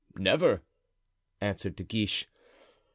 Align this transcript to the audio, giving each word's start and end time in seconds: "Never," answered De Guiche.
"Never," 0.15 0.63
answered 1.41 1.75
De 1.75 1.83
Guiche. 1.83 2.25